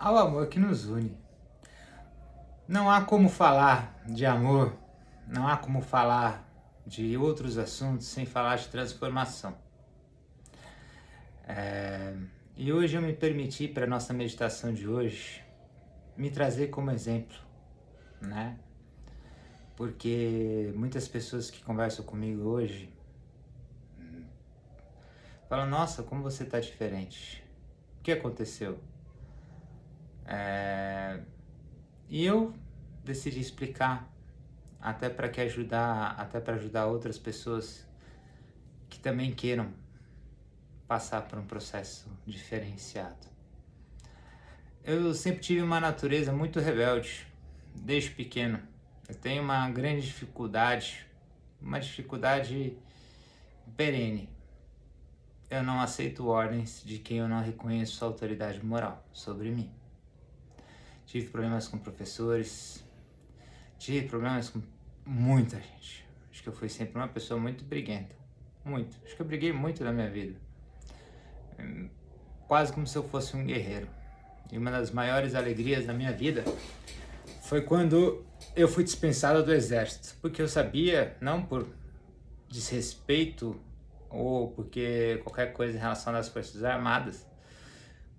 ao 0.00 0.16
amor 0.16 0.46
que 0.46 0.58
nos 0.58 0.86
une. 0.86 1.14
Não 2.66 2.90
há 2.90 3.04
como 3.04 3.28
falar 3.28 4.02
de 4.06 4.24
amor, 4.24 4.74
não 5.28 5.46
há 5.46 5.58
como 5.58 5.82
falar 5.82 6.48
de 6.86 7.18
outros 7.18 7.58
assuntos 7.58 8.06
sem 8.06 8.24
falar 8.24 8.56
de 8.56 8.68
transformação. 8.68 9.54
É, 11.46 12.14
e 12.56 12.72
hoje 12.72 12.96
eu 12.96 13.02
me 13.02 13.12
permiti, 13.12 13.68
para 13.68 13.86
nossa 13.86 14.14
meditação 14.14 14.72
de 14.72 14.88
hoje, 14.88 15.44
me 16.16 16.30
trazer 16.30 16.68
como 16.68 16.90
exemplo, 16.90 17.36
né? 18.22 18.58
Porque 19.76 20.72
muitas 20.76 21.06
pessoas 21.08 21.50
que 21.50 21.62
conversam 21.62 22.04
comigo 22.04 22.42
hoje 22.44 22.90
falam: 25.48 25.66
Nossa, 25.68 26.02
como 26.02 26.22
você 26.22 26.44
está 26.44 26.58
diferente. 26.58 27.44
O 27.98 28.02
que 28.02 28.12
aconteceu? 28.12 28.78
É... 30.26 31.20
E 32.08 32.24
eu 32.24 32.54
decidi 33.04 33.40
explicar, 33.40 34.08
até 34.80 35.08
para 35.08 35.28
que 35.28 35.40
ajudar, 35.40 36.14
até 36.18 36.40
para 36.40 36.54
ajudar 36.54 36.86
outras 36.86 37.18
pessoas 37.18 37.86
que 38.88 38.98
também 38.98 39.32
queiram 39.32 39.72
passar 40.88 41.22
por 41.22 41.38
um 41.38 41.46
processo 41.46 42.10
diferenciado. 42.26 43.28
Eu 44.82 45.14
sempre 45.14 45.40
tive 45.40 45.62
uma 45.62 45.78
natureza 45.78 46.32
muito 46.32 46.58
rebelde, 46.58 47.26
desde 47.74 48.10
pequeno. 48.10 48.60
Eu 49.08 49.14
tenho 49.14 49.42
uma 49.42 49.68
grande 49.70 50.02
dificuldade, 50.02 51.06
uma 51.60 51.78
dificuldade 51.78 52.76
perene 53.76 54.28
eu 55.50 55.64
não 55.64 55.80
aceito 55.80 56.28
ordens 56.28 56.80
de 56.84 56.98
quem 56.98 57.18
eu 57.18 57.28
não 57.28 57.42
reconheço 57.42 58.04
autoridade 58.04 58.64
moral 58.64 59.04
sobre 59.12 59.50
mim. 59.50 59.68
Tive 61.10 61.26
problemas 61.26 61.66
com 61.66 61.76
professores, 61.76 62.84
tive 63.76 64.06
problemas 64.06 64.48
com 64.48 64.62
muita 65.04 65.56
gente. 65.56 66.06
Acho 66.30 66.40
que 66.40 66.48
eu 66.48 66.52
fui 66.52 66.68
sempre 66.68 66.96
uma 66.96 67.08
pessoa 67.08 67.40
muito 67.40 67.64
briguenta. 67.64 68.14
Muito. 68.64 68.96
Acho 69.04 69.16
que 69.16 69.20
eu 69.20 69.26
briguei 69.26 69.52
muito 69.52 69.82
na 69.82 69.92
minha 69.92 70.08
vida. 70.08 70.38
Quase 72.46 72.72
como 72.72 72.86
se 72.86 72.96
eu 72.96 73.02
fosse 73.02 73.36
um 73.36 73.44
guerreiro. 73.44 73.88
E 74.52 74.56
uma 74.56 74.70
das 74.70 74.92
maiores 74.92 75.34
alegrias 75.34 75.84
da 75.84 75.92
minha 75.92 76.12
vida 76.12 76.44
foi 77.42 77.62
quando 77.62 78.24
eu 78.54 78.68
fui 78.68 78.84
dispensado 78.84 79.42
do 79.42 79.52
exército. 79.52 80.16
Porque 80.22 80.40
eu 80.40 80.46
sabia, 80.46 81.16
não 81.20 81.44
por 81.44 81.66
desrespeito 82.48 83.60
ou 84.08 84.52
porque 84.52 85.20
qualquer 85.24 85.54
coisa 85.54 85.76
em 85.76 85.80
relação 85.80 86.14
às 86.14 86.28
Forças 86.28 86.62
Armadas, 86.62 87.26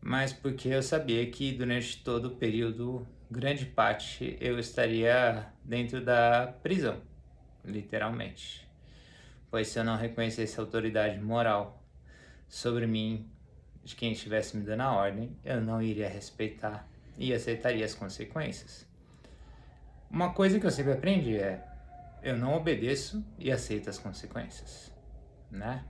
mas 0.02 0.34
porque 0.34 0.70
eu 0.70 0.82
sabia 0.82 1.26
que 1.30 1.52
durante 1.52 2.04
todo 2.04 2.26
o 2.26 2.36
período, 2.36 3.08
grande 3.30 3.66
parte, 3.66 4.38
eu 4.42 4.60
estaria 4.60 5.48
dentro 5.64 6.04
da 6.04 6.54
prisão, 6.64 7.02
literalmente. 7.64 8.68
Pois 9.50 9.68
se 9.68 9.80
eu 9.80 9.84
não 9.84 9.98
reconhecesse 9.98 10.60
a 10.60 10.64
autoridade 10.64 11.20
moral 11.20 11.84
sobre 12.48 12.88
mim, 12.88 13.30
de 13.84 13.96
quem 13.96 14.12
estivesse 14.12 14.56
me 14.56 14.64
dando 14.64 14.82
a 14.82 14.92
ordem, 14.92 15.36
eu 15.44 15.62
não 15.62 15.82
iria 15.82 16.08
respeitar 16.08 16.88
e 17.18 17.34
aceitaria 17.34 17.86
as 17.86 17.96
consequências. 17.96 18.88
Uma 20.10 20.34
coisa 20.34 20.60
que 20.60 20.66
eu 20.66 20.72
sempre 20.72 20.94
aprendi 20.94 21.38
é: 21.38 21.66
eu 22.22 22.38
não 22.38 22.56
obedeço 22.56 23.24
e 23.40 23.52
aceito 23.52 23.90
as 23.90 23.98
consequências 23.98 24.92
né? 25.52 25.84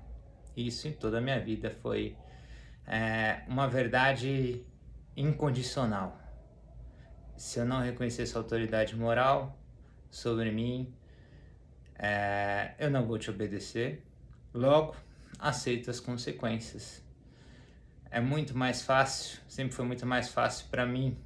Isso 0.58 0.88
em 0.88 0.92
toda 0.92 1.20
a 1.20 1.22
minha 1.22 1.40
vida 1.40 1.70
foi 1.70 2.18
é, 2.88 3.42
uma 3.48 3.68
verdade 3.68 4.66
incondicional. 5.16 6.20
Se 7.36 7.60
eu 7.60 7.66
não 7.66 7.82
reconhecesse 7.82 8.36
autoridade 8.38 8.96
moral 8.96 9.58
sobre 10.10 10.52
mim, 10.52 10.94
é, 11.98 12.74
eu 12.80 12.90
não 12.90 13.06
vou 13.06 13.18
te 13.18 13.30
obedecer. 13.30 14.04
Logo, 14.54 14.96
aceito 15.40 15.90
as 15.90 16.00
consequências. 16.00 17.04
É 18.10 18.20
muito 18.20 18.58
mais 18.58 18.82
fácil, 18.82 19.40
sempre 19.48 19.74
foi 19.74 19.86
muito 19.86 20.06
mais 20.06 20.28
fácil 20.30 20.68
para 20.70 20.86
mim 20.86 21.18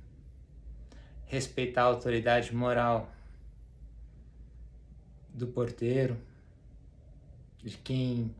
respeitar 1.25 1.81
a 1.81 1.85
autoridade 1.85 2.53
moral 2.53 3.11
do 5.33 5.47
porteiro, 5.47 6.17
de 7.57 7.75
quem 7.77 8.33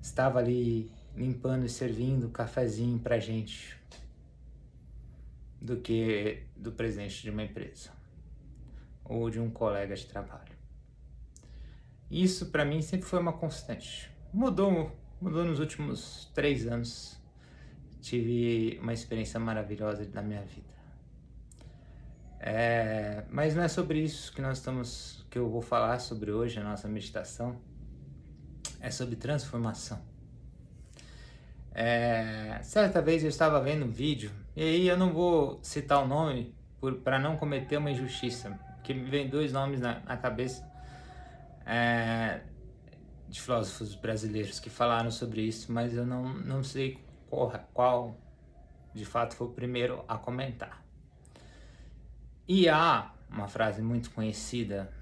estava 0.00 0.40
ali 0.40 0.90
limpando 1.16 1.64
e 1.64 1.68
servindo 1.68 2.28
cafezinho 2.30 2.98
pra 2.98 3.18
gente 3.18 3.78
do 5.60 5.76
que 5.76 6.42
do 6.56 6.72
presidente 6.72 7.22
de 7.22 7.30
uma 7.30 7.42
empresa 7.42 7.90
ou 9.04 9.30
de 9.30 9.38
um 9.38 9.50
colega 9.50 9.94
de 9.94 10.06
trabalho. 10.06 10.52
Isso 12.10 12.46
para 12.46 12.64
mim 12.64 12.82
sempre 12.82 13.06
foi 13.06 13.18
uma 13.18 13.32
constante. 13.32 14.10
Mudou, 14.32 14.94
mudou 15.20 15.44
nos 15.44 15.58
últimos 15.58 16.30
três 16.34 16.66
anos. 16.66 17.18
Tive 18.00 18.78
uma 18.82 18.92
experiência 18.92 19.38
maravilhosa 19.38 20.06
na 20.12 20.22
minha 20.22 20.42
vida. 20.42 20.72
É, 22.40 23.24
mas 23.30 23.54
não 23.54 23.62
é 23.62 23.68
sobre 23.68 24.00
isso 24.00 24.32
que 24.32 24.42
nós 24.42 24.58
estamos, 24.58 25.24
que 25.30 25.38
eu 25.38 25.48
vou 25.48 25.62
falar 25.62 26.00
sobre 26.00 26.32
hoje 26.32 26.58
a 26.58 26.64
nossa 26.64 26.88
meditação 26.88 27.56
é 28.80 28.90
sobre 28.90 29.14
transformação. 29.14 30.11
É, 31.74 32.58
certa 32.62 33.00
vez 33.00 33.22
eu 33.22 33.28
estava 33.28 33.60
vendo 33.60 33.86
um 33.86 33.90
vídeo, 33.90 34.30
e 34.54 34.62
aí 34.62 34.88
eu 34.88 34.96
não 34.96 35.12
vou 35.12 35.58
citar 35.62 36.02
o 36.02 36.06
nome 36.06 36.54
para 37.02 37.18
não 37.18 37.36
cometer 37.36 37.76
uma 37.76 37.90
injustiça, 37.90 38.58
porque 38.74 38.92
me 38.92 39.08
vem 39.08 39.28
dois 39.28 39.52
nomes 39.52 39.80
na, 39.80 40.00
na 40.00 40.16
cabeça 40.16 40.68
é, 41.64 42.40
de 43.28 43.40
filósofos 43.40 43.94
brasileiros 43.94 44.60
que 44.60 44.68
falaram 44.68 45.10
sobre 45.10 45.42
isso, 45.42 45.72
mas 45.72 45.94
eu 45.94 46.04
não, 46.04 46.34
não 46.34 46.62
sei 46.62 46.98
qual, 47.30 47.50
qual 47.72 48.16
de 48.92 49.04
fato 49.04 49.34
foi 49.34 49.46
o 49.46 49.50
primeiro 49.50 50.04
a 50.06 50.18
comentar. 50.18 50.84
E 52.46 52.68
há 52.68 53.12
uma 53.30 53.48
frase 53.48 53.80
muito 53.80 54.10
conhecida, 54.10 54.92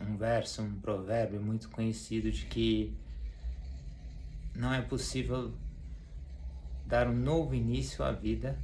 um 0.00 0.16
verso, 0.16 0.62
um 0.62 0.80
provérbio 0.80 1.40
muito 1.40 1.68
conhecido 1.68 2.30
de 2.30 2.46
que 2.46 2.96
não 4.54 4.72
é 4.72 4.80
possível 4.80 5.52
dar 6.88 7.06
um 7.06 7.14
novo 7.14 7.54
início 7.54 8.02
à 8.02 8.10
vida, 8.10 8.58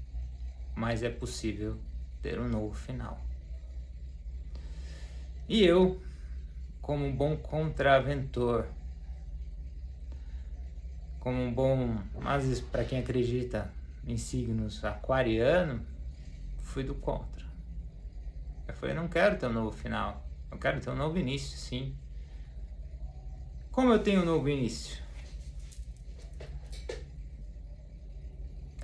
mas 0.74 1.02
é 1.02 1.10
possível 1.10 1.76
ter 2.22 2.40
um 2.40 2.48
novo 2.48 2.74
final. 2.74 3.20
E 5.46 5.62
eu, 5.62 6.02
como 6.80 7.04
um 7.04 7.14
bom 7.14 7.36
contraventor, 7.36 8.66
como 11.20 11.38
um 11.42 11.52
bom, 11.52 11.98
mas 12.18 12.60
para 12.60 12.82
quem 12.82 12.98
acredita 12.98 13.70
em 14.06 14.16
signos 14.16 14.82
aquariano, 14.82 15.84
fui 16.62 16.82
do 16.82 16.94
contra. 16.94 17.44
Eu 18.66 18.72
falei, 18.72 18.94
não 18.94 19.06
quero 19.06 19.36
ter 19.36 19.46
um 19.46 19.52
novo 19.52 19.76
final, 19.76 20.24
eu 20.50 20.56
quero 20.56 20.80
ter 20.80 20.88
um 20.88 20.96
novo 20.96 21.18
início, 21.18 21.58
sim. 21.58 21.94
Como 23.70 23.92
eu 23.92 24.02
tenho 24.02 24.22
um 24.22 24.24
novo 24.24 24.48
início? 24.48 25.03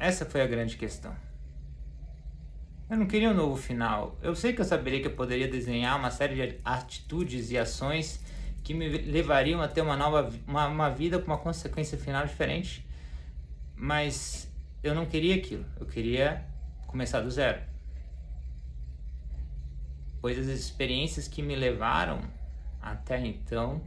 Essa 0.00 0.24
foi 0.24 0.40
a 0.40 0.46
grande 0.46 0.78
questão. 0.78 1.14
Eu 2.88 2.96
não 2.96 3.06
queria 3.06 3.30
um 3.30 3.34
novo 3.34 3.54
final. 3.54 4.18
Eu 4.22 4.34
sei 4.34 4.54
que 4.54 4.62
eu 4.62 4.64
saberia 4.64 4.98
que 4.98 5.08
eu 5.08 5.14
poderia 5.14 5.46
desenhar 5.46 5.98
uma 5.98 6.10
série 6.10 6.34
de 6.34 6.58
atitudes 6.64 7.50
e 7.50 7.58
ações 7.58 8.24
que 8.64 8.72
me 8.72 8.88
levariam 8.88 9.60
a 9.60 9.68
ter 9.68 9.82
uma 9.82 9.98
nova 9.98 10.32
uma, 10.46 10.66
uma 10.68 10.88
vida 10.88 11.18
com 11.18 11.26
uma 11.26 11.36
consequência 11.36 11.98
final 11.98 12.26
diferente. 12.26 12.82
Mas 13.76 14.50
eu 14.82 14.94
não 14.94 15.04
queria 15.04 15.34
aquilo. 15.34 15.66
Eu 15.78 15.84
queria 15.84 16.46
começar 16.86 17.20
do 17.20 17.30
zero. 17.30 17.60
Pois 20.18 20.38
as 20.38 20.46
experiências 20.46 21.28
que 21.28 21.42
me 21.42 21.54
levaram 21.54 22.22
até 22.80 23.20
então 23.20 23.82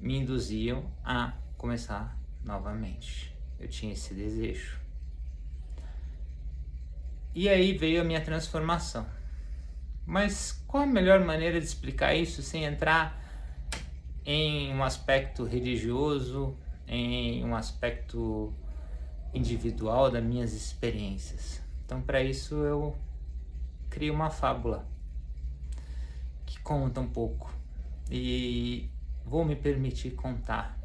me 0.00 0.16
induziam 0.16 0.90
a 1.04 1.34
começar 1.58 2.18
novamente. 2.42 3.36
Eu 3.58 3.68
tinha 3.68 3.92
esse 3.92 4.14
desejo. 4.14 4.79
E 7.34 7.48
aí 7.48 7.72
veio 7.72 8.00
a 8.00 8.04
minha 8.04 8.20
transformação. 8.20 9.06
Mas 10.04 10.62
qual 10.66 10.82
a 10.82 10.86
melhor 10.86 11.20
maneira 11.24 11.60
de 11.60 11.66
explicar 11.66 12.14
isso 12.14 12.42
sem 12.42 12.64
entrar 12.64 13.20
em 14.26 14.74
um 14.74 14.82
aspecto 14.82 15.44
religioso, 15.44 16.56
em 16.88 17.44
um 17.44 17.54
aspecto 17.54 18.52
individual 19.32 20.10
das 20.10 20.24
minhas 20.24 20.52
experiências? 20.52 21.62
Então, 21.86 22.02
para 22.02 22.20
isso, 22.22 22.56
eu 22.56 22.96
criei 23.88 24.10
uma 24.10 24.30
fábula 24.30 24.84
que 26.44 26.58
conta 26.60 27.00
um 27.00 27.08
pouco 27.08 27.52
e 28.10 28.90
vou 29.24 29.44
me 29.44 29.54
permitir 29.54 30.10
contar 30.12 30.76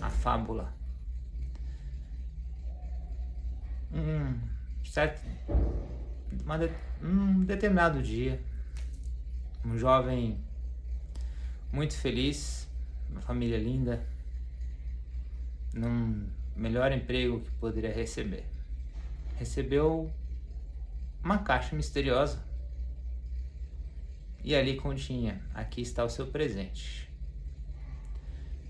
a 0.00 0.10
fábula. 0.10 0.74
Um 3.90 4.53
certo, 4.90 5.20
de, 6.30 6.70
um 7.02 7.44
determinado 7.44 8.02
dia, 8.02 8.40
um 9.64 9.76
jovem 9.76 10.38
muito 11.72 11.96
feliz, 11.96 12.68
uma 13.10 13.20
família 13.20 13.58
linda, 13.58 14.04
num 15.72 16.26
melhor 16.56 16.92
emprego 16.92 17.40
que 17.40 17.50
poderia 17.52 17.92
receber. 17.92 18.44
Recebeu 19.36 20.12
uma 21.22 21.38
caixa 21.38 21.74
misteriosa 21.74 22.38
e 24.42 24.54
ali 24.54 24.76
continha: 24.76 25.40
Aqui 25.54 25.80
está 25.80 26.04
o 26.04 26.08
seu 26.08 26.26
presente. 26.26 27.10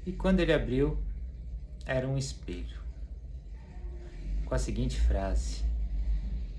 E 0.06 0.12
quando 0.12 0.40
ele 0.40 0.52
abriu, 0.52 0.98
era 1.84 2.06
um 2.06 2.16
espelho 2.16 2.78
com 4.46 4.54
a 4.54 4.58
seguinte 4.58 5.00
frase: 5.00 5.63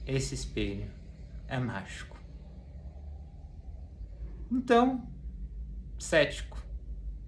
Esse 0.05 0.35
espelho 0.35 0.89
é 1.47 1.57
mágico. 1.57 2.19
Então, 4.51 5.07
cético, 5.97 6.63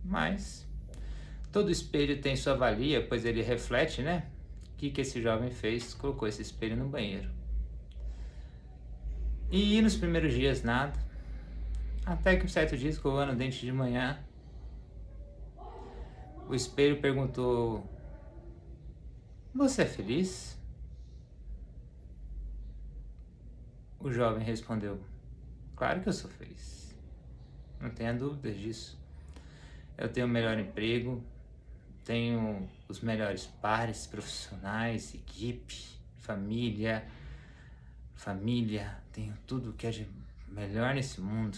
mas 0.04 0.68
todo 1.52 1.72
espelho 1.72 2.22
tem 2.22 2.36
sua 2.36 2.56
valia, 2.56 3.06
pois 3.06 3.26
ele 3.26 3.42
reflete, 3.42 4.02
né? 4.02 4.28
O 4.74 4.78
que, 4.78 4.92
que 4.92 5.02
esse 5.02 5.22
jovem 5.22 5.50
fez? 5.50 5.94
Colocou 5.96 6.28
esse 6.28 6.42
espelho 6.42 6.78
no 6.78 6.88
banheiro. 6.88 7.30
E 9.50 9.82
nos 9.82 9.96
primeiros 9.96 10.34
dias 10.34 10.62
nada, 10.62 11.00
até 12.06 12.36
que 12.36 12.46
um 12.46 12.50
certo 12.50 12.78
dia, 12.78 12.90
escovando 12.90 13.32
o 13.32 13.36
dente 13.36 13.66
de 13.66 13.72
manhã, 13.72 14.20
o 16.48 16.54
espelho 16.54 17.02
perguntou: 17.02 17.84
Você 19.54 19.82
é 19.82 19.86
feliz? 19.86 20.57
O 24.00 24.12
jovem 24.12 24.44
respondeu: 24.44 25.00
Claro 25.76 26.02
que 26.02 26.10
eu 26.10 26.14
sou 26.14 26.30
feliz. 26.30 26.96
Não 27.80 27.90
tenha 27.90 28.14
dúvidas 28.14 28.58
disso. 28.58 28.98
Eu 29.98 30.10
tenho 30.10 30.28
o 30.28 30.30
melhor 30.30 30.58
emprego, 30.60 31.24
tenho 32.04 32.70
os 32.88 33.02
melhores 33.02 33.48
pares 33.62 34.08
profissionais, 34.08 35.14
equipe, 35.14 35.84
família, 36.20 37.06
família, 38.16 38.98
tenho 39.12 39.34
tudo 39.46 39.74
que 39.74 39.88
é 39.88 39.92
de 39.92 40.08
melhor 40.48 40.94
nesse 40.94 41.20
mundo. 41.20 41.58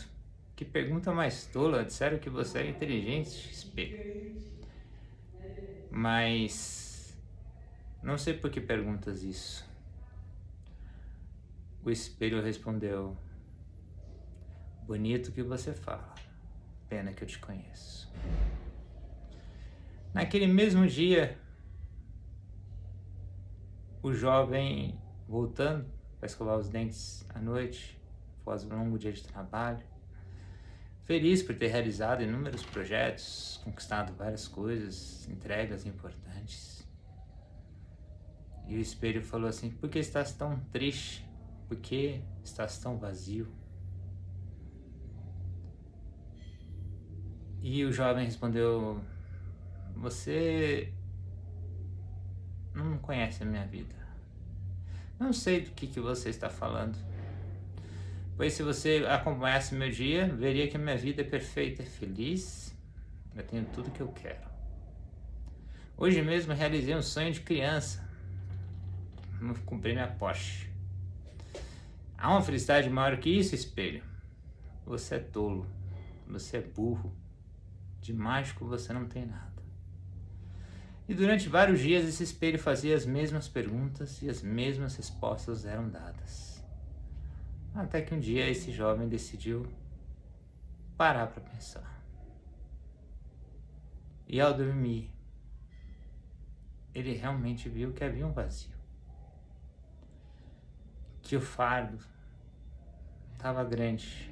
Que 0.56 0.66
pergunta 0.66 1.14
mais 1.14 1.46
tola, 1.46 1.86
disseram 1.86 2.18
que 2.18 2.30
você 2.30 2.60
é 2.60 2.70
inteligente, 2.70 3.52
espelho. 3.52 4.42
Mas 5.92 7.18
não 8.02 8.18
sei 8.18 8.34
por 8.34 8.50
que 8.50 8.60
perguntas 8.60 9.24
isso. 9.24 9.69
O 11.90 11.92
espelho 11.92 12.40
respondeu: 12.40 13.18
Bonito 14.86 15.32
que 15.32 15.42
você 15.42 15.74
fala, 15.74 16.14
pena 16.88 17.12
que 17.12 17.24
eu 17.24 17.28
te 17.28 17.40
conheço. 17.40 18.08
Naquele 20.14 20.46
mesmo 20.46 20.86
dia, 20.86 21.36
o 24.04 24.14
jovem 24.14 25.02
voltando 25.28 25.84
para 26.20 26.28
escovar 26.28 26.60
os 26.60 26.70
dentes 26.70 27.26
à 27.34 27.40
noite, 27.40 28.00
após 28.42 28.64
um 28.64 28.70
longo 28.70 29.00
dia 29.00 29.12
de 29.12 29.24
trabalho, 29.24 29.84
feliz 31.06 31.42
por 31.42 31.56
ter 31.56 31.70
realizado 31.70 32.22
inúmeros 32.22 32.64
projetos, 32.66 33.60
conquistado 33.64 34.14
várias 34.14 34.48
coisas, 34.48 35.28
entregas 35.28 35.88
importantes. 35.88 36.88
E 38.68 38.76
o 38.76 38.80
espelho 38.80 39.24
falou 39.24 39.50
assim: 39.50 39.72
Por 39.72 39.90
que 39.90 39.98
estás 39.98 40.32
tão 40.34 40.60
triste? 40.72 41.28
Por 41.70 41.78
que 41.78 42.20
estás 42.44 42.80
tão 42.80 42.98
vazio? 42.98 43.48
E 47.62 47.86
o 47.86 47.94
jovem 47.94 48.26
respondeu: 48.26 49.00
Você 49.96 50.92
não 52.74 52.98
conhece 52.98 53.44
a 53.44 53.46
minha 53.46 53.68
vida. 53.68 53.96
Não 55.20 55.32
sei 55.32 55.62
do 55.62 55.70
que, 55.72 55.86
que 55.86 56.00
você 56.00 56.30
está 56.30 56.50
falando. 56.50 56.98
Pois 58.36 58.54
se 58.54 58.64
você 58.64 59.06
acompanhasse 59.08 59.76
meu 59.76 59.92
dia, 59.92 60.28
veria 60.28 60.68
que 60.68 60.76
a 60.76 60.80
minha 60.80 60.98
vida 60.98 61.22
é 61.22 61.26
perfeita, 61.26 61.84
é 61.84 61.86
feliz. 61.86 62.76
Eu 63.36 63.44
tenho 63.44 63.66
tudo 63.66 63.92
que 63.92 64.02
eu 64.02 64.08
quero. 64.08 64.50
Hoje 65.96 66.20
mesmo 66.24 66.52
realizei 66.54 66.96
um 66.96 67.02
sonho 67.04 67.32
de 67.32 67.42
criança. 67.42 68.10
Cumpri 69.66 69.94
minha 69.94 70.08
Porsche. 70.08 70.69
Há 72.22 72.32
uma 72.32 72.42
felicidade 72.42 72.90
maior 72.90 73.18
que 73.18 73.30
isso, 73.30 73.56
espelho. 73.56 74.04
Você 74.86 75.16
é 75.16 75.20
tolo. 75.20 75.66
Você 76.28 76.58
é 76.58 76.62
burro. 76.62 77.16
De 78.02 78.12
mágico 78.12 78.66
você 78.66 78.92
não 78.92 79.06
tem 79.06 79.26
nada. 79.26 79.64
E 81.08 81.14
durante 81.14 81.48
vários 81.48 81.80
dias 81.80 82.06
esse 82.06 82.22
espelho 82.22 82.60
fazia 82.60 82.94
as 82.94 83.06
mesmas 83.06 83.48
perguntas 83.48 84.22
e 84.22 84.30
as 84.30 84.42
mesmas 84.42 84.98
respostas 84.98 85.64
eram 85.66 85.90
dadas. 85.90 86.62
Até 87.74 88.02
que 88.02 88.14
um 88.14 88.20
dia 88.20 88.50
esse 88.50 88.70
jovem 88.70 89.08
decidiu 89.08 89.66
parar 90.98 91.28
para 91.28 91.42
pensar. 91.42 92.04
E 94.28 94.42
ao 94.42 94.54
dormir, 94.54 95.10
ele 96.94 97.14
realmente 97.14 97.70
viu 97.70 97.94
que 97.94 98.04
havia 98.04 98.28
um 98.28 98.34
vazio 98.34 98.79
que 101.30 101.36
o 101.36 101.42
fardo 101.42 102.00
estava 103.34 103.64
grande 103.64 104.32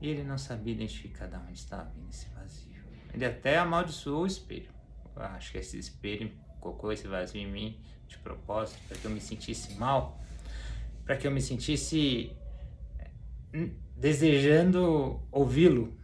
e 0.00 0.08
ele 0.08 0.24
não 0.24 0.36
sabia 0.36 0.74
identificar 0.74 1.28
de 1.28 1.36
onde 1.36 1.52
estava 1.52 1.88
vindo 1.90 2.10
esse 2.10 2.26
vazio. 2.30 2.82
Ele 3.14 3.24
até 3.24 3.56
amaldiçoou 3.56 4.24
o 4.24 4.26
espelho. 4.26 4.68
Acho 5.14 5.52
que 5.52 5.58
esse 5.58 5.78
espelho 5.78 6.32
colocou 6.58 6.90
esse 6.90 7.06
vazio 7.06 7.40
em 7.40 7.46
mim 7.46 7.80
de 8.08 8.18
propósito 8.18 8.80
para 8.88 8.98
que 8.98 9.04
eu 9.04 9.12
me 9.12 9.20
sentisse 9.20 9.76
mal, 9.76 10.20
para 11.04 11.16
que 11.16 11.24
eu 11.24 11.30
me 11.30 11.40
sentisse 11.40 12.36
eh, 13.52 13.70
desejando 13.96 15.22
ouvi-lo. 15.30 15.96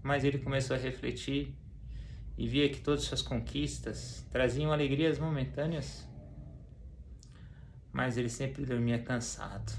Mas 0.00 0.22
ele 0.22 0.38
começou 0.38 0.76
a 0.76 0.78
refletir 0.78 1.52
e 2.38 2.46
via 2.46 2.68
que 2.68 2.78
todas 2.78 3.02
suas 3.02 3.20
conquistas 3.20 4.24
traziam 4.30 4.70
alegrias 4.70 5.18
momentâneas 5.18 6.06
mas 7.94 8.18
ele 8.18 8.28
sempre 8.28 8.66
dormia 8.66 9.00
cansado. 9.00 9.72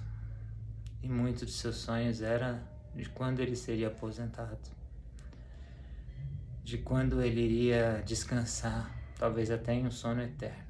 E 1.04 1.10
muitos 1.10 1.48
de 1.48 1.54
seus 1.54 1.76
sonhos 1.76 2.22
era 2.22 2.64
de 2.96 3.10
quando 3.10 3.42
ele 3.42 3.58
seria 3.58 3.90
aposentado, 3.90 4.58
de 6.64 6.78
quando 6.78 7.22
ele 7.22 7.42
iria 7.42 8.02
descansar, 8.06 8.90
talvez 9.20 9.52
até 9.52 9.74
em 9.74 9.86
um 9.86 9.92
sono 9.92 10.22
eterno. 10.22 10.64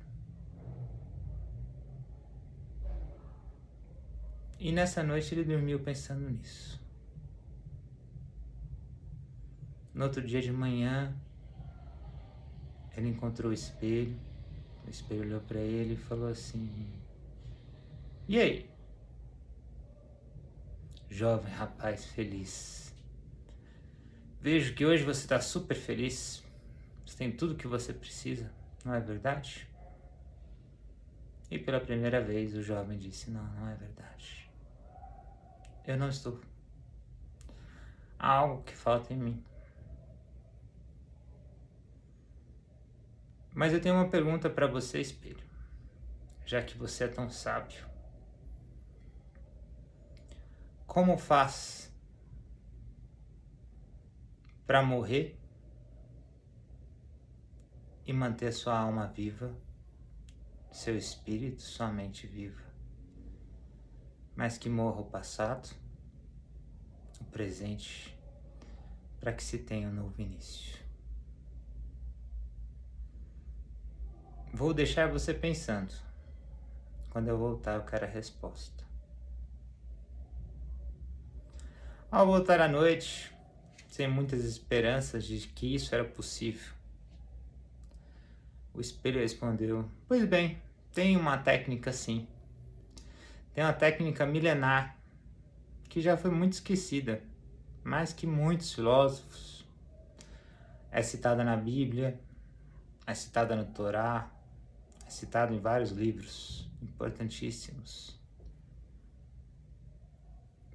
E 4.60 4.72
nessa 4.72 5.04
noite 5.04 5.36
ele 5.36 5.44
dormiu 5.44 5.80
pensando 5.80 6.28
nisso. 6.28 6.84
No 9.94 10.06
outro 10.06 10.26
dia 10.26 10.42
de 10.42 10.52
manhã, 10.52 11.16
ele 12.98 13.10
encontrou 13.10 13.52
o 13.52 13.54
espelho. 13.54 14.18
O 14.86 14.90
espelho 14.90 15.22
olhou 15.22 15.42
para 15.42 15.60
ele 15.60 15.94
e 15.94 15.98
falou 15.98 16.28
assim: 16.28 17.05
e 18.28 18.40
aí? 18.40 18.70
Jovem 21.10 21.54
rapaz 21.54 22.06
feliz. 22.06 22.94
Vejo 24.42 24.74
que 24.74 24.86
hoje 24.86 25.04
você 25.04 25.22
está 25.22 25.40
super 25.40 25.76
feliz. 25.76 26.44
Você 27.06 27.18
tem 27.18 27.32
tudo 27.32 27.56
que 27.56 27.68
você 27.68 27.94
precisa, 27.94 28.52
não 28.84 28.94
é 28.94 29.00
verdade? 29.00 29.68
E 31.50 31.60
pela 31.60 31.80
primeira 31.80 32.22
vez 32.22 32.56
o 32.56 32.62
jovem 32.62 32.98
disse: 32.98 33.30
Não, 33.30 33.44
não 33.54 33.70
é 33.70 33.76
verdade. 33.76 34.50
Eu 35.86 35.98
não 35.98 36.10
estou. 36.10 36.42
Há 38.18 38.30
algo 38.30 38.64
que 38.64 38.76
falta 38.76 39.14
em 39.14 39.18
mim. 39.18 39.44
Mas 43.54 43.72
eu 43.72 43.80
tenho 43.80 43.96
uma 43.96 44.10
pergunta 44.10 44.50
para 44.50 44.68
você, 44.68 45.00
espelho. 45.00 45.46
Já 46.46 46.62
que 46.62 46.78
você 46.78 47.06
é 47.06 47.08
tão 47.08 47.30
sábio. 47.30 47.95
Como 50.96 51.18
faz 51.18 51.94
para 54.66 54.82
morrer 54.82 55.38
e 58.06 58.14
manter 58.14 58.54
sua 58.54 58.80
alma 58.80 59.06
viva, 59.06 59.54
seu 60.72 60.96
espírito, 60.96 61.62
sua 61.62 61.92
mente 61.92 62.26
viva, 62.26 62.64
mas 64.38 64.58
que 64.58 64.70
morra 64.70 65.02
o 65.02 65.10
passado, 65.10 65.68
o 67.20 67.26
presente, 67.26 68.18
para 69.20 69.34
que 69.34 69.44
se 69.44 69.58
tenha 69.58 69.90
um 69.90 69.94
novo 69.94 70.22
início. 70.22 70.82
Vou 74.54 74.74
deixar 74.74 75.12
você 75.12 75.34
pensando 75.34 75.94
quando 77.10 77.28
eu 77.28 77.38
voltar, 77.38 77.76
eu 77.76 77.84
quero 77.84 78.06
a 78.06 78.10
resposta. 78.10 78.85
Ao 82.16 82.26
voltar 82.26 82.62
à 82.62 82.68
noite, 82.70 83.30
sem 83.90 84.08
muitas 84.08 84.46
esperanças 84.46 85.26
de 85.26 85.38
que 85.50 85.76
isso 85.76 85.94
era 85.94 86.06
possível, 86.06 86.72
o 88.74 88.80
espelho 88.80 89.20
respondeu: 89.20 89.92
Pois 90.08 90.24
bem, 90.24 90.58
tem 90.94 91.18
uma 91.18 91.38
técnica 91.38 91.92
sim. 91.92 92.26
Tem 93.54 93.62
uma 93.62 93.74
técnica 93.74 94.26
milenar 94.26 94.98
que 95.90 96.00
já 96.00 96.16
foi 96.16 96.32
muito 96.32 96.54
esquecida, 96.54 97.22
mais 97.84 98.14
que 98.14 98.26
muitos 98.26 98.72
filósofos. 98.72 99.66
É 100.90 101.02
citada 101.02 101.44
na 101.44 101.58
Bíblia, 101.58 102.18
é 103.06 103.14
citada 103.14 103.58
no 103.58 103.66
Torá, 103.66 104.32
é 105.06 105.10
citada 105.10 105.54
em 105.54 105.60
vários 105.60 105.92
livros 105.92 106.66
importantíssimos. 106.82 108.18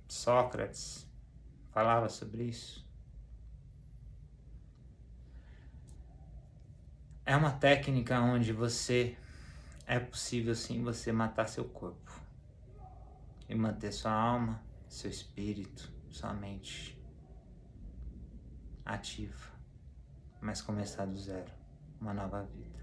Sócrates 0.07 1.09
falava 1.81 2.11
sobre 2.11 2.45
isso. 2.45 2.87
É 7.25 7.35
uma 7.35 7.53
técnica 7.53 8.21
onde 8.21 8.53
você 8.53 9.17
é 9.87 9.99
possível 9.99 10.55
sim 10.55 10.83
você 10.83 11.11
matar 11.11 11.49
seu 11.49 11.65
corpo 11.65 12.13
e 13.49 13.55
manter 13.55 13.93
sua 13.93 14.13
alma, 14.13 14.63
seu 14.87 15.11
espírito, 15.11 15.91
sua 16.11 16.35
mente 16.35 17.03
ativa, 18.85 19.51
mas 20.39 20.61
começar 20.61 21.07
do 21.07 21.17
zero, 21.17 21.51
uma 21.99 22.13
nova 22.13 22.43
vida. 22.43 22.79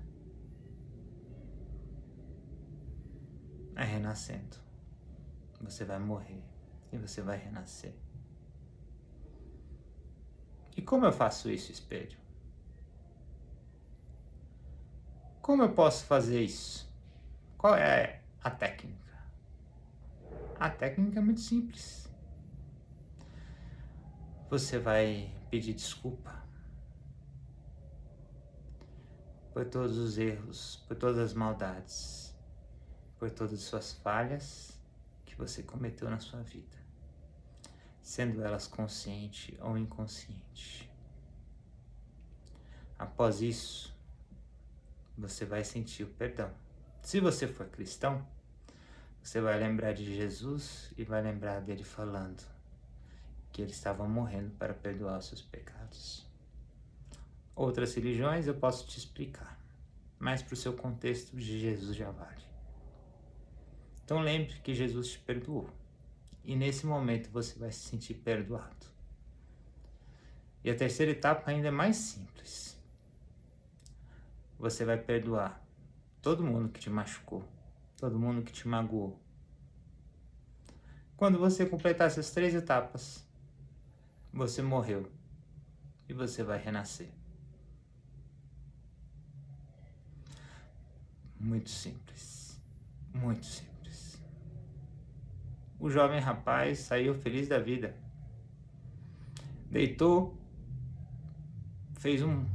É 3.75 3.83
renascendo. 3.83 4.57
Você 5.61 5.85
vai 5.85 5.99
morrer 5.99 6.43
e 6.91 6.97
você 6.97 7.21
vai 7.21 7.37
renascer. 7.37 8.06
E 10.77 10.81
como 10.81 11.05
eu 11.05 11.11
faço 11.11 11.49
isso, 11.49 11.71
espelho? 11.71 12.15
Como 15.41 15.63
eu 15.63 15.73
posso 15.73 16.05
fazer 16.05 16.43
isso? 16.43 16.87
Qual 17.57 17.75
é 17.75 18.21
a 18.43 18.51
técnica? 18.51 19.17
A 20.59 20.69
técnica 20.69 21.17
é 21.17 21.21
muito 21.21 21.41
simples. 21.41 22.07
Você 24.51 24.77
vai 24.77 25.35
pedir 25.49 25.73
desculpa 25.73 26.45
por 29.53 29.65
todos 29.65 29.97
os 29.97 30.19
erros, 30.19 30.83
por 30.87 30.95
todas 30.95 31.17
as 31.17 31.33
maldades, 31.33 32.37
por 33.17 33.31
todas 33.31 33.53
as 33.53 33.61
suas 33.61 33.93
falhas 33.93 34.79
que 35.25 35.35
você 35.35 35.63
cometeu 35.63 36.07
na 36.07 36.19
sua 36.19 36.41
vida, 36.43 36.76
sendo 38.07 38.41
elas 38.41 38.67
consciente 38.67 39.57
ou 39.59 39.77
inconsciente. 39.77 40.89
Após 42.97 43.41
isso, 43.41 43.93
você 45.17 45.43
vai 45.43 45.61
sentir 45.65 46.03
o 46.03 46.07
perdão. 46.07 46.49
Se 47.01 47.19
você 47.19 47.49
for 47.49 47.67
cristão, 47.67 48.25
você 49.21 49.41
vai 49.41 49.59
lembrar 49.59 49.91
de 49.91 50.15
Jesus 50.15 50.93
e 50.97 51.03
vai 51.03 51.21
lembrar 51.21 51.59
dele 51.59 51.83
falando 51.83 52.41
que 53.51 53.61
ele 53.61 53.71
estava 53.71 54.07
morrendo 54.07 54.51
para 54.51 54.73
perdoar 54.73 55.17
os 55.17 55.25
seus 55.25 55.41
pecados. 55.41 56.25
Outras 57.53 57.93
religiões 57.93 58.47
eu 58.47 58.55
posso 58.55 58.87
te 58.87 58.97
explicar, 58.97 59.59
mas 60.17 60.41
para 60.41 60.53
o 60.53 60.57
seu 60.57 60.71
contexto 60.71 61.35
de 61.35 61.59
Jesus 61.59 61.93
já 61.93 62.09
vale. 62.09 62.45
Então 64.05 64.21
lembre 64.21 64.61
que 64.61 64.73
Jesus 64.73 65.09
te 65.09 65.19
perdoou 65.19 65.69
e 66.47 66.55
nesse 66.55 66.87
momento 66.87 67.29
você 67.29 67.59
vai 67.59 67.71
se 67.71 67.81
sentir 67.81 68.15
perdoado. 68.15 68.87
E 70.63 70.71
a 70.71 70.75
terceira 70.75 71.11
etapa 71.11 71.51
ainda 71.51 71.67
é 71.67 71.71
mais 71.71 71.95
simples 71.95 72.77
você 74.59 74.83
vai 74.83 74.97
perdoar 74.97 75.61
todo 76.21 76.43
mundo 76.43 76.69
que 76.69 76.79
te 76.79 76.89
machucou, 76.89 77.47
todo 77.97 78.19
mundo 78.19 78.41
que 78.41 78.51
te 78.51 78.67
magoou. 78.67 79.19
Quando 81.15 81.37
você 81.37 81.65
completar 81.65 82.07
essas 82.07 82.31
três 82.31 82.53
etapas, 82.53 83.25
você 84.33 84.61
morreu 84.61 85.11
e 86.07 86.13
você 86.13 86.43
vai 86.43 86.59
renascer. 86.59 87.09
Muito 91.39 91.69
simples, 91.69 92.59
muito 93.13 93.45
simples. 93.45 93.76
O 95.79 95.89
jovem 95.89 96.19
rapaz 96.19 96.79
saiu 96.79 97.13
feliz 97.13 97.47
da 97.47 97.59
vida. 97.59 97.95
Deitou, 99.69 100.37
fez 101.95 102.23
um 102.23 102.45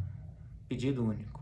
pedido 0.68 1.04
único 1.04 1.32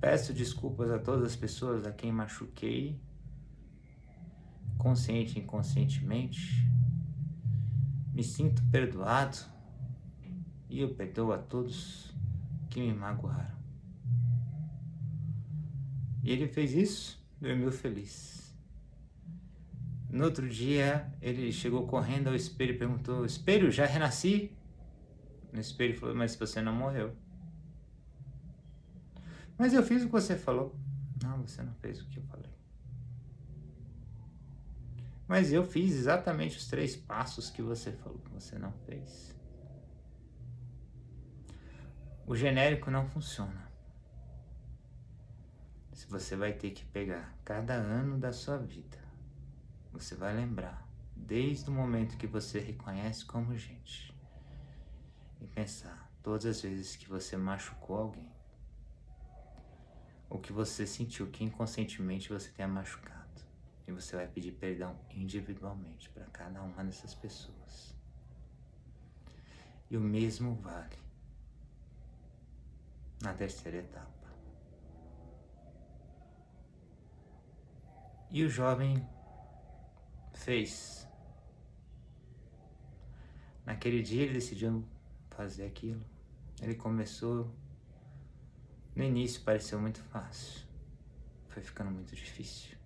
Peço 0.00 0.32
desculpas 0.32 0.90
a 0.90 0.98
todas 0.98 1.24
as 1.24 1.36
pessoas 1.36 1.86
a 1.86 1.90
quem 1.90 2.12
machuquei, 2.12 3.00
consciente 4.78 5.38
e 5.38 5.42
inconscientemente. 5.42 6.64
Me 8.12 8.22
sinto 8.22 8.62
perdoado 8.70 9.38
e 10.68 10.80
eu 10.80 10.94
perdoo 10.94 11.32
a 11.32 11.38
todos 11.38 12.14
que 12.70 12.80
me 12.80 12.92
magoaram. 12.92 13.56
E 16.22 16.30
ele 16.30 16.46
fez 16.46 16.72
isso, 16.72 17.18
dormiu 17.40 17.72
feliz. 17.72 18.45
No 20.16 20.24
outro 20.24 20.48
dia, 20.48 21.12
ele 21.20 21.52
chegou 21.52 21.86
correndo 21.86 22.28
ao 22.28 22.34
espelho 22.34 22.72
e 22.74 22.78
perguntou: 22.78 23.26
Espelho, 23.26 23.70
já 23.70 23.84
renasci? 23.84 24.50
O 25.52 25.58
espelho 25.58 25.94
falou: 25.98 26.14
Mas 26.14 26.34
você 26.34 26.62
não 26.62 26.72
morreu. 26.72 27.14
Mas 29.58 29.74
eu 29.74 29.82
fiz 29.82 30.02
o 30.02 30.06
que 30.06 30.12
você 30.12 30.34
falou. 30.34 30.74
Não, 31.22 31.42
você 31.42 31.62
não 31.62 31.74
fez 31.74 32.00
o 32.00 32.06
que 32.06 32.18
eu 32.18 32.22
falei. 32.22 32.50
Mas 35.28 35.52
eu 35.52 35.62
fiz 35.62 35.92
exatamente 35.92 36.56
os 36.56 36.66
três 36.66 36.96
passos 36.96 37.50
que 37.50 37.60
você 37.60 37.92
falou 37.92 38.18
que 38.18 38.30
você 38.30 38.58
não 38.58 38.72
fez. 38.86 39.36
O 42.26 42.34
genérico 42.34 42.90
não 42.90 43.06
funciona. 43.06 43.70
Você 46.08 46.36
vai 46.36 46.54
ter 46.54 46.70
que 46.70 46.86
pegar 46.86 47.36
cada 47.44 47.74
ano 47.74 48.16
da 48.18 48.32
sua 48.32 48.56
vida, 48.56 49.05
você 49.96 50.14
vai 50.14 50.34
lembrar 50.34 50.86
desde 51.14 51.70
o 51.70 51.72
momento 51.72 52.16
que 52.16 52.26
você 52.26 52.60
reconhece 52.60 53.24
como 53.24 53.56
gente 53.56 54.14
e 55.40 55.46
pensar 55.46 56.10
todas 56.22 56.46
as 56.46 56.60
vezes 56.60 56.96
que 56.96 57.08
você 57.08 57.36
machucou 57.36 57.98
alguém 57.98 58.36
o 60.28 60.38
que 60.38 60.52
você 60.52 60.86
sentiu 60.86 61.28
que 61.28 61.44
inconscientemente 61.44 62.32
você 62.32 62.50
tenha 62.50 62.68
machucado. 62.68 63.16
E 63.86 63.92
você 63.92 64.16
vai 64.16 64.26
pedir 64.26 64.52
perdão 64.52 64.98
individualmente 65.10 66.10
para 66.10 66.24
cada 66.26 66.60
uma 66.62 66.84
dessas 66.84 67.14
pessoas. 67.14 67.94
E 69.88 69.96
o 69.96 70.00
mesmo 70.00 70.54
vale 70.56 70.96
na 73.22 73.32
terceira 73.32 73.78
etapa. 73.78 74.26
E 78.28 78.44
o 78.44 78.48
jovem 78.48 79.08
fez. 80.36 81.06
Naquele 83.64 84.02
dia 84.02 84.22
ele 84.22 84.34
decidiu 84.34 84.84
fazer 85.30 85.66
aquilo. 85.66 86.00
Ele 86.62 86.74
começou 86.74 87.52
no 88.96 89.04
início 89.04 89.42
pareceu 89.42 89.78
muito 89.78 90.00
fácil, 90.04 90.62
foi 91.48 91.62
ficando 91.62 91.90
muito 91.90 92.16
difícil. 92.16 92.78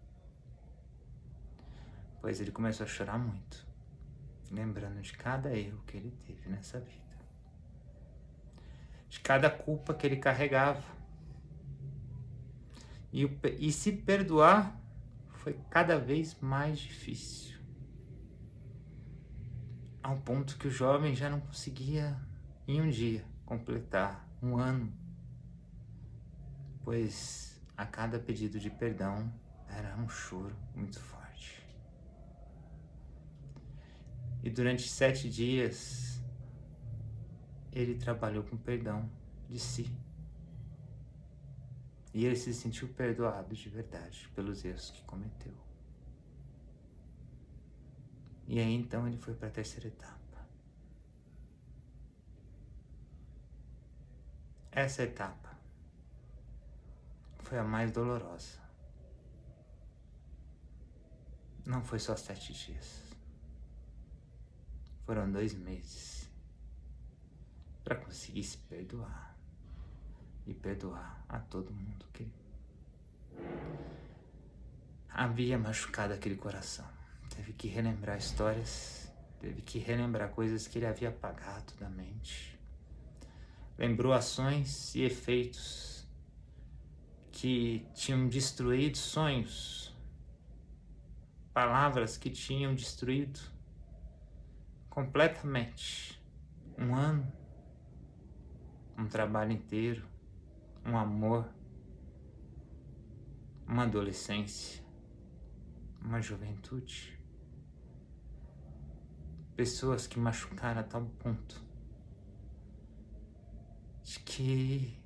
Pois 2.20 2.40
ele 2.40 2.50
começou 2.50 2.84
a 2.84 2.88
chorar 2.88 3.16
muito, 3.16 3.64
lembrando 4.50 5.00
de 5.00 5.12
cada 5.12 5.56
erro 5.56 5.80
que 5.86 5.96
ele 5.96 6.10
teve 6.26 6.48
nessa 6.48 6.80
vida, 6.80 7.16
de 9.08 9.20
cada 9.20 9.48
culpa 9.48 9.94
que 9.94 10.04
ele 10.04 10.16
carregava. 10.16 10.82
E, 13.12 13.30
e 13.60 13.70
se 13.70 13.92
perdoar 13.92 14.79
foi 15.42 15.58
cada 15.68 15.98
vez 15.98 16.38
mais 16.40 16.78
difícil. 16.78 17.58
Ao 20.02 20.16
ponto 20.16 20.56
que 20.56 20.68
o 20.68 20.70
jovem 20.70 21.14
já 21.14 21.28
não 21.28 21.40
conseguia, 21.40 22.16
em 22.66 22.80
um 22.80 22.88
dia, 22.88 23.24
completar 23.44 24.26
um 24.42 24.56
ano 24.56 25.00
pois 26.90 27.60
a 27.76 27.86
cada 27.86 28.18
pedido 28.18 28.58
de 28.58 28.70
perdão 28.70 29.32
era 29.68 29.96
um 29.96 30.08
choro 30.08 30.56
muito 30.74 30.98
forte. 30.98 31.64
E 34.42 34.50
durante 34.50 34.88
sete 34.88 35.28
dias 35.28 36.20
ele 37.72 37.94
trabalhou 37.94 38.42
com 38.42 38.56
perdão 38.56 39.08
de 39.48 39.58
si. 39.58 39.88
E 42.12 42.24
ele 42.24 42.36
se 42.36 42.52
sentiu 42.52 42.88
perdoado 42.88 43.54
de 43.54 43.68
verdade 43.68 44.28
pelos 44.34 44.64
erros 44.64 44.90
que 44.90 45.02
cometeu. 45.02 45.54
E 48.46 48.58
aí 48.58 48.74
então 48.74 49.06
ele 49.06 49.16
foi 49.16 49.34
para 49.34 49.46
a 49.46 49.50
terceira 49.50 49.86
etapa. 49.86 50.20
Essa 54.72 55.04
etapa 55.04 55.56
foi 57.38 57.58
a 57.58 57.64
mais 57.64 57.92
dolorosa. 57.92 58.58
Não 61.64 61.84
foi 61.84 62.00
só 62.00 62.16
sete 62.16 62.52
dias. 62.52 63.02
Foram 65.04 65.30
dois 65.30 65.54
meses 65.54 66.28
para 67.84 67.96
conseguir 67.96 68.42
se 68.42 68.58
perdoar 68.58 69.29
e 70.50 70.54
perdoar 70.54 71.24
a 71.28 71.38
todo 71.38 71.72
mundo 71.72 72.04
que 72.12 72.26
havia 75.08 75.56
machucado 75.56 76.12
aquele 76.12 76.34
coração. 76.34 76.84
Teve 77.34 77.52
que 77.52 77.68
relembrar 77.68 78.18
histórias, 78.18 79.10
teve 79.38 79.62
que 79.62 79.78
relembrar 79.78 80.30
coisas 80.30 80.66
que 80.66 80.78
ele 80.78 80.86
havia 80.86 81.10
apagado 81.10 81.72
da 81.78 81.88
mente. 81.88 82.58
Lembrou 83.78 84.12
ações 84.12 84.94
e 84.96 85.02
efeitos 85.02 86.04
que 87.30 87.86
tinham 87.94 88.28
destruído 88.28 88.98
sonhos, 88.98 89.96
palavras 91.54 92.16
que 92.16 92.28
tinham 92.28 92.74
destruído 92.74 93.40
completamente 94.90 96.20
um 96.76 96.94
ano, 96.94 97.32
um 98.98 99.06
trabalho 99.06 99.52
inteiro, 99.52 100.10
um 100.84 100.96
amor, 100.96 101.48
uma 103.66 103.84
adolescência, 103.84 104.82
uma 106.00 106.20
juventude. 106.20 107.18
Pessoas 109.54 110.06
que 110.06 110.18
machucaram 110.18 110.80
a 110.80 110.84
tal 110.84 111.04
ponto 111.04 111.62
de 114.02 114.18
que 114.20 114.98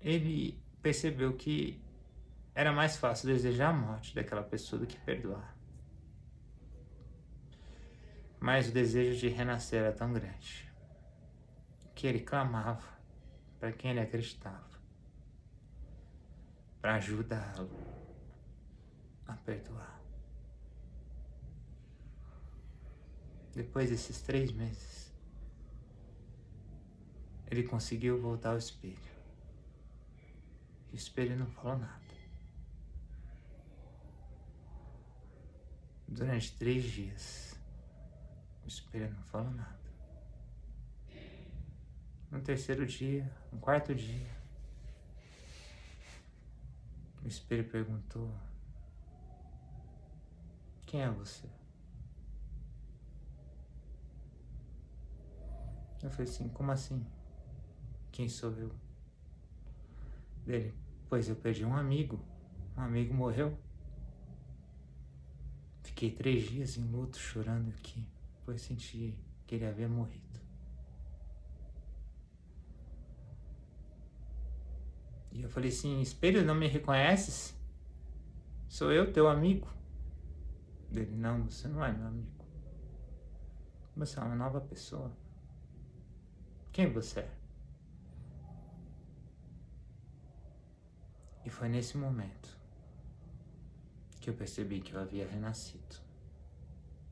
ele 0.00 0.60
percebeu 0.80 1.36
que 1.36 1.80
era 2.54 2.72
mais 2.72 2.96
fácil 2.96 3.28
desejar 3.28 3.70
a 3.70 3.72
morte 3.72 4.14
daquela 4.14 4.42
pessoa 4.42 4.80
do 4.80 4.86
que 4.86 4.96
perdoar. 4.98 5.56
Mas 8.40 8.68
o 8.68 8.72
desejo 8.72 9.18
de 9.20 9.28
renascer 9.28 9.80
era 9.80 9.92
tão 9.92 10.12
grande 10.12 10.68
que 11.94 12.06
ele 12.06 12.20
clamava 12.20 12.82
para 13.62 13.70
quem 13.70 13.92
ele 13.92 14.00
acreditava, 14.00 14.76
para 16.80 16.96
ajudá-lo 16.96 17.70
a 19.24 19.36
perdoar. 19.36 20.02
Depois 23.54 23.88
desses 23.88 24.20
três 24.20 24.50
meses, 24.50 25.14
ele 27.46 27.62
conseguiu 27.62 28.20
voltar 28.20 28.50
ao 28.50 28.58
espelho. 28.58 28.96
E 30.90 30.94
o 30.94 30.96
espelho 30.96 31.38
não 31.38 31.46
falou 31.46 31.78
nada. 31.78 32.02
Durante 36.08 36.58
três 36.58 36.82
dias, 36.82 37.56
o 38.64 38.66
espelho 38.66 39.14
não 39.14 39.22
falou 39.22 39.52
nada. 39.52 39.81
Terceiro 42.44 42.84
dia, 42.84 43.30
no 43.52 43.60
quarto 43.60 43.94
dia, 43.94 44.26
o 47.24 47.28
espelho 47.28 47.62
perguntou: 47.70 48.34
Quem 50.84 51.02
é 51.02 51.08
você? 51.08 51.48
Eu 56.02 56.10
falei 56.10 56.28
assim: 56.28 56.48
Como 56.48 56.72
assim? 56.72 57.06
Quem 58.10 58.28
sou 58.28 58.50
eu? 58.56 58.72
Dele: 60.44 60.74
Pois 61.08 61.28
eu 61.28 61.36
perdi 61.36 61.64
um 61.64 61.76
amigo. 61.76 62.20
Um 62.76 62.80
amigo 62.80 63.14
morreu. 63.14 63.56
Fiquei 65.84 66.10
três 66.10 66.50
dias 66.50 66.76
em 66.76 66.84
luto 66.90 67.18
chorando 67.18 67.68
aqui, 67.68 68.04
pois 68.44 68.62
senti 68.62 69.16
que 69.46 69.54
ele 69.54 69.66
havia 69.66 69.88
morrido. 69.88 70.31
E 75.32 75.42
eu 75.42 75.48
falei 75.48 75.70
assim: 75.70 76.00
Espelho, 76.00 76.44
não 76.44 76.54
me 76.54 76.68
reconheces? 76.68 77.54
Sou 78.68 78.92
eu, 78.92 79.12
teu 79.12 79.28
amigo. 79.28 79.68
Dele: 80.90 81.16
Não, 81.16 81.44
você 81.44 81.66
não 81.68 81.84
é 81.84 81.92
meu 81.92 82.06
amigo. 82.06 82.44
Você 83.96 84.18
é 84.18 84.22
uma 84.22 84.34
nova 84.34 84.60
pessoa. 84.60 85.10
Quem 86.70 86.90
você 86.90 87.20
é? 87.20 87.30
E 91.44 91.50
foi 91.50 91.68
nesse 91.68 91.96
momento 91.96 92.56
que 94.20 94.30
eu 94.30 94.34
percebi 94.34 94.80
que 94.80 94.94
eu 94.94 95.00
havia 95.00 95.26
renascido 95.26 95.96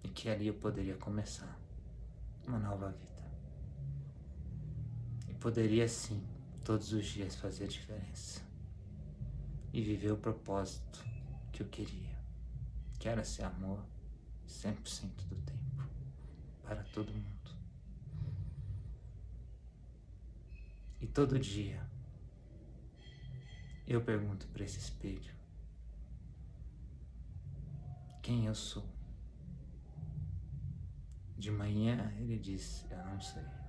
e 0.05 0.09
que 0.09 0.29
ali 0.29 0.47
eu 0.47 0.55
poderia 0.55 0.97
começar 0.97 1.59
uma 2.47 2.59
nova 2.59 2.91
vida. 2.93 3.11
E 5.29 5.35
poderia 5.35 5.89
sim 5.89 6.25
todos 6.71 6.93
os 6.93 7.05
dias 7.05 7.35
fazer 7.35 7.65
a 7.65 7.67
diferença 7.67 8.41
e 9.73 9.83
viver 9.83 10.13
o 10.13 10.17
propósito 10.17 11.05
que 11.51 11.65
eu 11.65 11.67
queria, 11.67 12.17
que 12.97 13.09
era 13.09 13.25
ser 13.25 13.43
amor 13.43 13.85
100% 14.47 15.27
do 15.27 15.35
tempo 15.35 15.89
para 16.63 16.85
todo 16.85 17.13
mundo. 17.13 17.51
E 21.01 21.09
todo 21.09 21.41
dia 21.41 21.85
eu 23.85 24.01
pergunto 24.01 24.47
para 24.47 24.63
esse 24.63 24.79
espelho 24.79 25.35
quem 28.23 28.47
eu 28.47 28.55
sou. 28.55 28.89
De 31.37 31.51
manhã 31.51 32.15
ele 32.17 32.39
diz: 32.39 32.87
Eu 32.89 33.05
não 33.07 33.21
sei. 33.21 33.60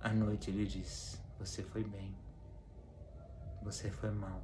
À 0.00 0.12
noite 0.12 0.50
ele 0.50 0.66
diz: 0.66 1.20
Você 1.38 1.62
foi 1.62 1.82
bem, 1.82 2.14
você 3.62 3.90
foi 3.90 4.10
mal, 4.10 4.42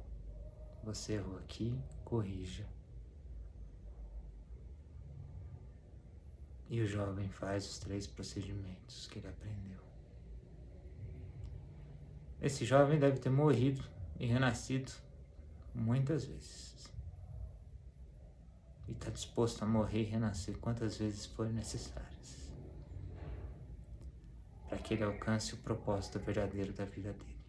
você 0.83 1.13
errou 1.13 1.37
aqui, 1.37 1.79
corrija. 2.03 2.67
E 6.69 6.81
o 6.81 6.87
jovem 6.87 7.29
faz 7.29 7.65
os 7.69 7.77
três 7.77 8.07
procedimentos 8.07 9.07
que 9.07 9.19
ele 9.19 9.27
aprendeu. 9.27 9.79
Esse 12.41 12.65
jovem 12.65 12.99
deve 12.99 13.19
ter 13.19 13.29
morrido 13.29 13.83
e 14.19 14.25
renascido 14.25 14.91
muitas 15.73 16.25
vezes. 16.25 16.91
E 18.87 18.91
está 18.91 19.09
disposto 19.09 19.63
a 19.63 19.65
morrer 19.65 20.01
e 20.01 20.05
renascer 20.05 20.57
quantas 20.57 20.97
vezes 20.97 21.25
forem 21.25 21.53
necessárias 21.53 22.42
ele 24.93 25.03
alcance 25.03 25.53
o 25.53 25.57
propósito 25.57 26.19
verdadeiro 26.19 26.73
da 26.73 26.85
vida 26.85 27.13
dele. 27.13 27.43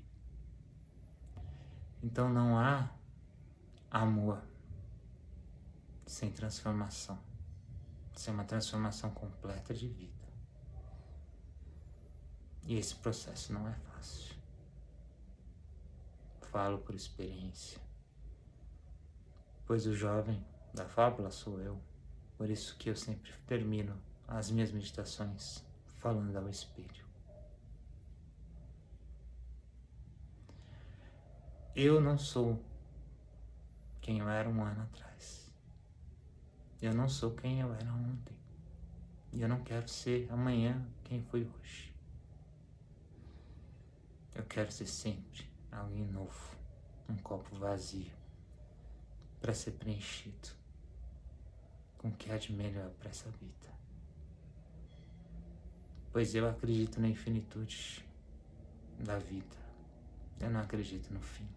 Então 2.02 2.28
não 2.28 2.58
há 2.58 2.90
amor 3.90 4.42
sem 6.06 6.30
transformação, 6.30 7.18
sem 8.14 8.32
uma 8.32 8.44
transformação 8.44 9.10
completa 9.10 9.72
de 9.72 9.88
vida. 9.88 10.24
E 12.64 12.76
esse 12.76 12.94
processo 12.96 13.52
não 13.52 13.68
é 13.68 13.74
fácil. 13.74 14.34
Falo 16.50 16.78
por 16.78 16.94
experiência, 16.94 17.80
pois 19.66 19.86
o 19.86 19.94
jovem 19.94 20.44
da 20.72 20.86
fábula 20.86 21.30
sou 21.30 21.60
eu, 21.60 21.80
por 22.38 22.48
isso 22.48 22.76
que 22.76 22.88
eu 22.88 22.96
sempre 22.96 23.32
termino 23.46 24.00
as 24.28 24.50
minhas 24.50 24.70
meditações 24.70 25.64
falando 25.98 26.36
ao 26.36 26.48
espelho. 26.48 27.03
Eu 31.76 32.00
não 32.00 32.16
sou 32.16 32.62
quem 34.00 34.20
eu 34.20 34.28
era 34.28 34.48
um 34.48 34.62
ano 34.62 34.82
atrás. 34.82 35.52
Eu 36.80 36.94
não 36.94 37.08
sou 37.08 37.32
quem 37.32 37.60
eu 37.60 37.74
era 37.74 37.92
ontem. 37.92 38.36
E 39.32 39.42
eu 39.42 39.48
não 39.48 39.64
quero 39.64 39.88
ser 39.88 40.30
amanhã 40.30 40.86
quem 41.02 41.20
fui 41.20 41.50
hoje. 41.58 41.92
Eu 44.36 44.44
quero 44.44 44.70
ser 44.70 44.86
sempre 44.86 45.48
alguém 45.72 46.06
novo, 46.06 46.56
um 47.08 47.16
copo 47.16 47.56
vazio, 47.56 48.12
para 49.40 49.52
ser 49.52 49.72
preenchido 49.72 50.50
com 51.98 52.06
o 52.06 52.12
que 52.12 52.30
há 52.30 52.38
de 52.38 52.52
melhor 52.52 52.90
para 53.00 53.10
essa 53.10 53.28
vida. 53.30 53.74
Pois 56.12 56.36
eu 56.36 56.48
acredito 56.48 57.00
na 57.00 57.08
infinitude 57.08 58.04
da 59.00 59.18
vida 59.18 59.56
Eu 60.38 60.50
não 60.50 60.60
acredito 60.60 61.12
no 61.12 61.20
fim. 61.20 61.48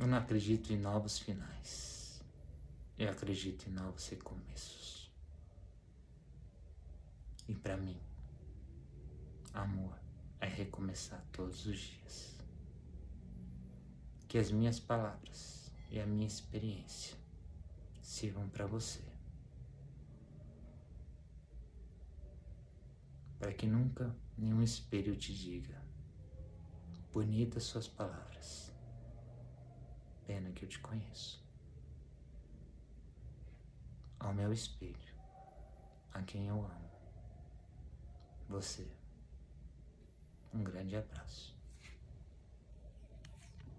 Eu 0.00 0.06
não 0.06 0.16
acredito 0.16 0.72
em 0.72 0.78
novos 0.78 1.18
finais. 1.18 2.22
Eu 2.96 3.10
acredito 3.10 3.68
em 3.68 3.72
novos 3.74 4.08
recomeços. 4.08 5.10
E 7.46 7.54
para 7.54 7.76
mim, 7.76 8.00
amor 9.52 9.94
é 10.40 10.46
recomeçar 10.46 11.22
todos 11.30 11.66
os 11.66 11.78
dias. 11.78 12.34
Que 14.26 14.38
as 14.38 14.50
minhas 14.50 14.80
palavras 14.80 15.70
e 15.90 16.00
a 16.00 16.06
minha 16.06 16.26
experiência 16.26 17.14
sirvam 18.00 18.48
para 18.48 18.64
você. 18.64 19.02
Para 23.38 23.52
que 23.52 23.66
nunca 23.66 24.16
nenhum 24.38 24.62
espelho 24.62 25.14
te 25.14 25.34
diga: 25.34 25.78
bonitas 27.12 27.64
suas 27.64 27.86
palavras 27.86 28.69
pena 30.30 30.52
que 30.52 30.64
eu 30.64 30.68
te 30.68 30.78
conheço. 30.78 31.44
Ao 34.20 34.32
meu 34.32 34.52
espelho, 34.52 35.14
a 36.12 36.22
quem 36.22 36.46
eu 36.46 36.54
amo. 36.54 36.90
Você. 38.48 38.88
Um 40.54 40.62
grande 40.62 40.94
abraço. 40.94 41.59